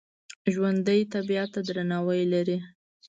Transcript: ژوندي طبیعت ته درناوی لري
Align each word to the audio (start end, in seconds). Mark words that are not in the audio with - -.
ژوندي 0.53 1.01
طبیعت 1.13 1.49
ته 1.53 1.59
درناوی 1.67 2.21
لري 2.33 2.57